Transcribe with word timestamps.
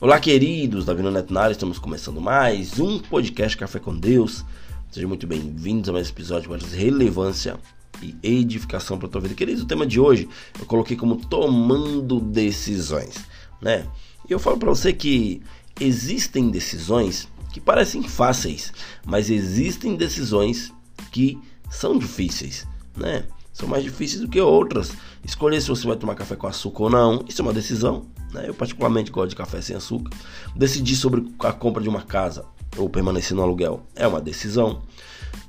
Olá, 0.00 0.18
queridos, 0.18 0.84
Davi 0.84 1.04
Neto 1.04 1.32
Nara, 1.32 1.52
estamos 1.52 1.78
começando 1.78 2.20
mais 2.20 2.80
um 2.80 2.98
podcast 2.98 3.56
Café 3.56 3.78
com 3.78 3.96
Deus. 3.96 4.44
Sejam 4.90 5.08
muito 5.08 5.24
bem-vindos 5.24 5.88
a 5.88 5.92
mais 5.92 6.08
um 6.08 6.10
episódio 6.10 6.50
para 6.50 6.66
relevância 6.66 7.56
e 8.02 8.16
edificação 8.20 8.98
para 8.98 9.06
a 9.06 9.10
tua 9.10 9.20
vida. 9.20 9.36
Queridos, 9.36 9.62
o 9.62 9.66
tema 9.66 9.86
de 9.86 10.00
hoje 10.00 10.28
eu 10.58 10.66
coloquei 10.66 10.96
como 10.96 11.14
tomando 11.14 12.18
decisões, 12.18 13.24
né? 13.62 13.86
E 14.28 14.32
eu 14.32 14.40
falo 14.40 14.58
para 14.58 14.68
você 14.68 14.92
que 14.92 15.40
existem 15.80 16.50
decisões 16.50 17.28
que 17.52 17.60
parecem 17.60 18.02
fáceis, 18.02 18.72
mas 19.06 19.30
existem 19.30 19.94
decisões 19.94 20.72
que 21.12 21.38
são 21.70 21.96
difíceis, 21.96 22.66
né? 22.96 23.26
São 23.52 23.68
mais 23.68 23.84
difíceis 23.84 24.20
do 24.20 24.28
que 24.28 24.40
outras. 24.40 24.92
Escolher 25.24 25.60
se 25.60 25.68
você 25.68 25.86
vai 25.86 25.96
tomar 25.96 26.14
café 26.14 26.36
com 26.36 26.46
açúcar 26.46 26.84
ou 26.84 26.90
não, 26.90 27.24
isso 27.26 27.40
é 27.40 27.44
uma 27.44 27.52
decisão. 27.52 28.04
Né? 28.32 28.44
Eu 28.48 28.54
particularmente 28.54 29.10
gosto 29.10 29.30
de 29.30 29.36
café 29.36 29.60
sem 29.62 29.74
açúcar. 29.74 30.10
Decidir 30.54 30.96
sobre 30.96 31.24
a 31.38 31.52
compra 31.52 31.82
de 31.82 31.88
uma 31.88 32.02
casa 32.02 32.44
ou 32.76 32.88
permanecer 32.90 33.34
no 33.36 33.42
aluguel 33.42 33.86
é 33.96 34.06
uma 34.06 34.20
decisão. 34.20 34.82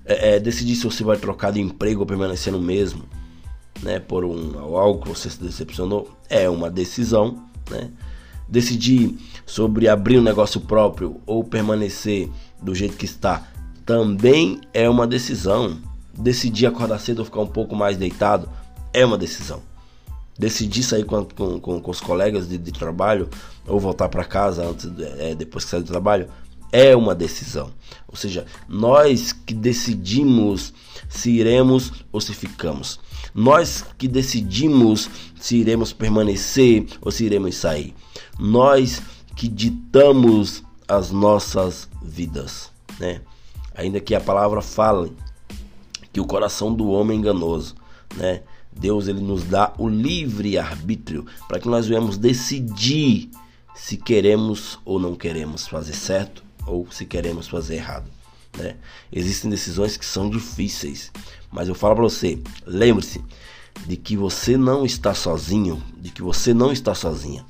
É, 0.05 0.35
é, 0.35 0.39
decidir 0.39 0.75
se 0.75 0.84
você 0.84 1.03
vai 1.03 1.17
trocar 1.17 1.51
de 1.51 1.59
emprego 1.59 2.01
ou 2.01 2.05
permanecer 2.05 2.53
no 2.53 2.61
mesmo, 2.61 3.03
né, 3.81 3.99
por 3.99 4.23
um 4.23 4.77
algo 4.77 5.01
que 5.01 5.09
você 5.09 5.29
se 5.29 5.41
decepcionou, 5.41 6.09
é 6.29 6.49
uma 6.49 6.70
decisão, 6.70 7.43
né? 7.70 7.91
Decidir 8.48 9.17
sobre 9.45 9.87
abrir 9.87 10.20
um 10.20 10.21
negócio 10.21 10.62
próprio 10.62 11.20
ou 11.26 11.43
permanecer 11.43 12.29
do 12.62 12.76
jeito 12.76 12.95
que 12.95 13.05
está 13.05 13.48
também 13.84 14.62
é 14.71 14.87
uma 14.87 15.07
decisão. 15.07 15.79
Decidir 16.13 16.67
acordar 16.67 16.99
cedo 16.99 17.20
ou 17.20 17.26
ficar 17.26 17.41
um 17.41 17.48
pouco 17.48 17.76
mais 17.76 17.98
deitado 17.98 18.48
é 18.95 19.05
uma 19.05 19.17
decisão. 19.17 19.62
Decidir 20.40 20.84
sair 20.84 21.04
com, 21.04 21.26
com, 21.26 21.60
com, 21.60 21.82
com 21.82 21.91
os 21.91 21.99
colegas 21.99 22.48
de, 22.48 22.57
de, 22.57 22.71
trabalho 22.71 23.29
ou 23.68 23.79
voltar 23.79 24.07
para 24.10 24.24
casa 24.24 24.65
antes, 24.65 24.90
é, 25.20 25.35
depois 25.35 25.65
que 25.65 25.71
sair 25.71 25.82
do 25.82 25.88
trabalho 25.88 26.29
é 26.71 26.96
uma 26.96 27.13
decisão. 27.13 27.71
Ou 28.07 28.16
seja, 28.16 28.46
nós 28.68 29.34
que 29.34 29.54
decidimos 29.54 30.73
se 31.10 31.29
iremos 31.29 31.91
ou 32.12 32.20
se 32.21 32.34
ficamos. 32.34 32.99
Nós 33.34 33.85
que 33.98 34.07
decidimos 34.07 35.10
se 35.40 35.57
iremos 35.57 35.91
permanecer 35.91 36.85
ou 37.01 37.12
se 37.12 37.26
iremos 37.26 37.55
sair. 37.55 37.93
Nós 38.40 39.01
que 39.35 39.48
ditamos 39.48 40.63
as 40.88 41.12
nossas 41.12 41.90
vidas, 42.01 42.71
né? 42.99 43.21
Ainda 43.76 43.99
que 43.99 44.16
a 44.16 44.21
palavra 44.21 44.62
fale 44.62 45.12
que 46.13 46.21
o 46.21 46.26
coração 46.26 46.73
do 46.73 46.88
homem 46.90 47.18
é 47.18 47.20
enganoso, 47.20 47.76
né? 48.16 48.41
Deus 48.77 49.07
ele 49.07 49.21
nos 49.21 49.43
dá 49.43 49.73
o 49.77 49.87
livre 49.87 50.57
arbítrio 50.57 51.26
para 51.48 51.59
que 51.59 51.68
nós 51.68 51.87
venhamos 51.87 52.18
decidir 52.18 53.29
se 53.73 53.98
queremos 53.98 54.79
ou 54.85 54.99
não 54.99 55.15
queremos 55.15 55.67
fazer 55.67 55.93
certo 55.93 56.43
ou 56.67 56.87
se 56.91 57.05
queremos 57.05 57.48
fazer 57.48 57.76
errado. 57.76 58.09
Né? 58.57 58.76
Existem 59.12 59.49
decisões 59.49 59.98
que 59.98 60.05
são 60.05 60.29
difíceis, 60.29 61.12
mas 61.51 61.67
eu 61.67 61.76
falo 61.76 61.95
para 61.95 62.04
você, 62.04 62.40
lembre-se 62.65 63.21
de 63.85 63.98
que 63.98 64.16
você 64.16 64.57
não 64.57 64.85
está 64.85 65.13
sozinho, 65.13 65.81
de 65.97 66.12
que 66.12 66.22
você 66.22 66.53
não 66.53 66.72
está 66.72 66.95
sozinha. 66.95 67.45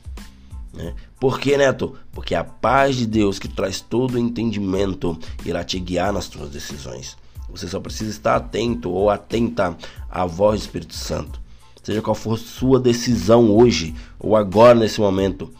Né? 0.74 0.94
Por 1.20 1.40
que, 1.40 1.56
Neto? 1.56 1.96
Porque 2.12 2.36
a 2.36 2.44
paz 2.44 2.96
de 2.96 3.06
Deus 3.06 3.40
que 3.40 3.48
traz 3.48 3.80
todo 3.80 4.16
o 4.16 4.20
entendimento 4.20 5.18
irá 5.46 5.64
te 5.64 5.80
guiar 5.80 6.12
nas 6.12 6.26
suas 6.26 6.50
decisões. 6.50 7.16
Você 7.56 7.68
só 7.68 7.80
precisa 7.80 8.12
estar 8.12 8.36
atento 8.36 8.92
ou 8.92 9.10
atenta 9.10 9.78
à 10.10 10.26
voz 10.26 10.62
do 10.62 10.64
Espírito 10.64 10.94
Santo. 10.94 11.40
Seja 11.84 12.02
qual 12.02 12.16
for 12.16 12.38
sua 12.38 12.80
decisão 12.80 13.50
hoje 13.52 13.96
ou 14.20 14.36
agora 14.36 14.80
nesse 14.80 15.00
momento, 15.00 15.54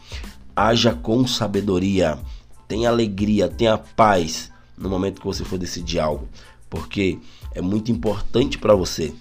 haja 0.54 0.92
com 0.92 1.26
sabedoria 1.26 2.18
tenha 2.68 2.88
alegria, 2.88 3.48
tenha 3.48 3.78
paz 3.78 4.50
no 4.76 4.88
momento 4.88 5.20
que 5.20 5.26
você 5.26 5.44
for 5.44 5.58
decidir 5.58 5.98
algo, 5.98 6.28
porque 6.68 7.18
é 7.52 7.60
muito 7.60 7.90
importante 7.90 8.58
para 8.58 8.74
você, 8.74 9.14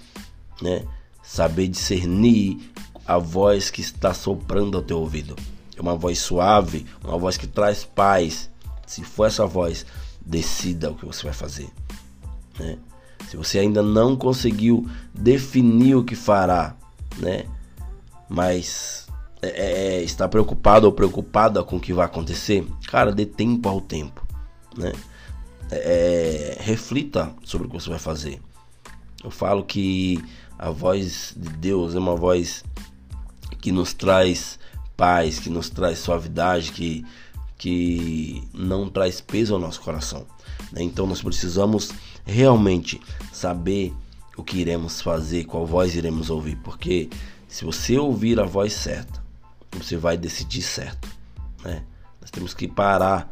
né? 0.62 0.84
Saber 1.24 1.68
discernir 1.68 2.72
a 3.06 3.18
voz 3.18 3.70
que 3.70 3.82
está 3.82 4.14
soprando 4.14 4.78
ao 4.78 4.84
teu 4.84 5.00
ouvido. 5.00 5.36
É 5.76 5.82
uma 5.82 5.96
voz 5.96 6.20
suave, 6.20 6.86
uma 7.04 7.18
voz 7.18 7.38
que 7.38 7.48
traz 7.48 7.84
paz. 7.84 8.50
Se 8.86 9.04
for 9.04 9.26
essa 9.26 9.46
voz, 9.46 9.86
decida 10.26 10.92
o 10.92 10.96
que 10.96 11.06
você 11.06 11.24
vai 11.24 11.34
fazer. 11.34 11.70
Né? 12.60 12.78
Se 13.28 13.38
você 13.38 13.60
ainda 13.60 13.82
não 13.82 14.16
conseguiu 14.16 14.88
definir 15.14 15.96
o 15.96 16.04
que 16.04 16.16
fará, 16.16 16.76
né? 17.18 17.46
Mas 18.30 19.08
é, 19.42 19.48
é, 19.48 19.96
é, 19.98 20.04
está 20.04 20.28
preocupado 20.28 20.86
ou 20.86 20.92
preocupada 20.92 21.64
com 21.64 21.78
o 21.78 21.80
que 21.80 21.94
vai 21.94 22.06
acontecer, 22.06 22.66
cara, 22.88 23.12
dê 23.12 23.26
tempo 23.26 23.68
ao 23.70 23.82
tempo, 23.82 24.26
né? 24.78 24.92
É, 25.72 26.58
é, 26.58 26.64
reflita 26.64 27.32
sobre 27.44 27.68
o 27.68 27.70
que 27.70 27.76
você 27.76 27.90
vai 27.90 28.00
fazer. 28.00 28.42
Eu 29.24 29.32
falo 29.32 29.64
que 29.64 30.24
a 30.58 30.70
voz 30.70 31.34
de 31.36 31.50
Deus 31.50 31.96
é 31.96 32.00
uma 32.00 32.16
voz 32.16 32.64
que 33.60 33.72
nos 33.72 33.94
traz 33.94 34.60
paz, 34.96 35.40
que 35.40 35.50
nos 35.50 35.70
traz 35.70 36.00
suavidade, 36.00 36.72
que, 36.72 37.04
que 37.58 38.44
não 38.54 38.90
traz 38.90 39.22
peso 39.22 39.54
ao 39.54 39.60
nosso 39.60 39.82
coração. 39.82 40.26
Né? 40.72 40.84
Então 40.84 41.08
nós 41.08 41.22
precisamos 41.22 41.92
realmente 42.26 43.00
saber 43.32 43.94
o 44.38 44.44
que 44.44 44.58
iremos 44.58 45.02
fazer, 45.02 45.46
qual 45.46 45.66
voz 45.66 45.96
iremos 45.96 46.30
ouvir, 46.30 46.58
porque 46.58 47.10
se 47.48 47.64
você 47.64 47.98
ouvir 47.98 48.40
a 48.40 48.46
voz 48.46 48.74
certa, 48.74 49.24
você 49.72 49.96
vai 49.96 50.18
decidir 50.18 50.62
certo, 50.62 51.08
né? 51.64 51.84
Nós 52.20 52.32
temos 52.32 52.54
que 52.54 52.68
parar 52.68 53.32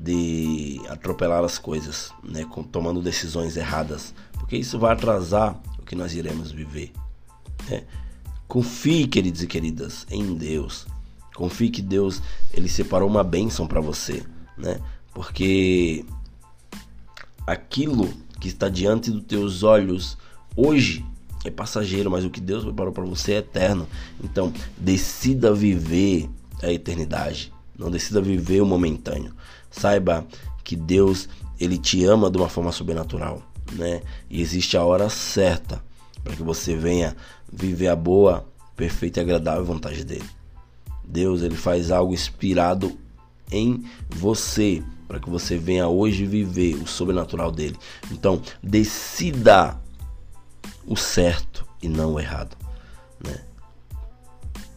de 0.00 0.80
atropelar 0.88 1.42
as 1.42 1.58
coisas, 1.58 2.12
né, 2.22 2.44
com, 2.44 2.62
tomando 2.62 3.02
decisões 3.02 3.56
erradas, 3.56 4.14
porque 4.32 4.56
isso 4.56 4.78
vai 4.78 4.92
atrasar 4.92 5.60
o 5.78 5.82
que 5.82 5.96
nós 5.96 6.14
iremos 6.14 6.52
viver. 6.52 6.92
Né? 7.68 7.84
Confie, 8.46 9.08
queridos 9.08 9.42
e 9.42 9.46
queridas, 9.46 10.06
em 10.08 10.34
Deus. 10.34 10.86
Confie 11.38 11.70
que 11.70 11.80
Deus 11.80 12.20
ele 12.52 12.68
separou 12.68 13.08
uma 13.08 13.22
bênção 13.22 13.64
para 13.64 13.80
você, 13.80 14.24
né? 14.56 14.80
Porque 15.14 16.04
aquilo 17.46 18.12
que 18.40 18.48
está 18.48 18.68
diante 18.68 19.08
dos 19.08 19.22
teus 19.22 19.62
olhos 19.62 20.18
hoje 20.56 21.06
é 21.44 21.50
passageiro, 21.50 22.10
mas 22.10 22.24
o 22.24 22.30
que 22.30 22.40
Deus 22.40 22.64
preparou 22.64 22.92
para 22.92 23.04
você 23.04 23.34
é 23.34 23.36
eterno. 23.36 23.86
Então, 24.20 24.52
decida 24.76 25.54
viver 25.54 26.28
a 26.60 26.72
eternidade. 26.72 27.52
Não 27.78 27.88
decida 27.88 28.20
viver 28.20 28.60
o 28.60 28.66
momentâneo. 28.66 29.32
Saiba 29.70 30.26
que 30.64 30.74
Deus, 30.74 31.28
ele 31.60 31.78
te 31.78 32.04
ama 32.04 32.28
de 32.32 32.36
uma 32.36 32.48
forma 32.48 32.72
sobrenatural, 32.72 33.44
né? 33.74 34.02
E 34.28 34.42
existe 34.42 34.76
a 34.76 34.82
hora 34.82 35.08
certa 35.08 35.80
para 36.24 36.34
que 36.34 36.42
você 36.42 36.74
venha 36.74 37.16
viver 37.52 37.86
a 37.86 37.94
boa, 37.94 38.44
perfeita 38.74 39.20
e 39.20 39.22
agradável 39.22 39.64
vontade 39.64 40.04
dele. 40.04 40.28
Deus, 41.08 41.42
ele 41.42 41.56
faz 41.56 41.90
algo 41.90 42.12
inspirado 42.12 42.98
em 43.50 43.84
você 44.10 44.82
para 45.06 45.18
que 45.18 45.30
você 45.30 45.56
venha 45.56 45.88
hoje 45.88 46.26
viver 46.26 46.74
o 46.74 46.86
sobrenatural 46.86 47.50
dele. 47.50 47.76
Então, 48.10 48.42
decida 48.62 49.80
o 50.86 50.94
certo 50.94 51.66
e 51.82 51.88
não 51.88 52.14
o 52.14 52.20
errado, 52.20 52.56
né? 53.24 53.40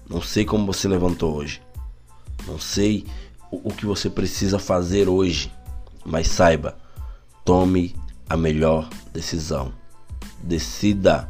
Não 0.09 0.21
sei 0.21 0.45
como 0.45 0.65
você 0.65 0.87
levantou 0.87 1.35
hoje. 1.35 1.61
Não 2.47 2.57
sei 2.57 3.05
o, 3.51 3.69
o 3.69 3.73
que 3.73 3.85
você 3.85 4.09
precisa 4.09 4.57
fazer 4.57 5.09
hoje, 5.09 5.51
mas 6.05 6.27
saiba, 6.27 6.77
tome 7.43 7.93
a 8.29 8.37
melhor 8.37 8.89
decisão. 9.13 9.73
Decida 10.41 11.29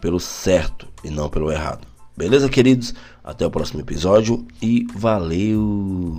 pelo 0.00 0.20
certo 0.20 0.86
e 1.02 1.10
não 1.10 1.28
pelo 1.28 1.50
errado. 1.50 1.86
Beleza, 2.16 2.48
queridos? 2.48 2.94
Até 3.26 3.44
o 3.44 3.50
próximo 3.50 3.80
episódio 3.80 4.46
e 4.62 4.86
valeu! 4.94 6.16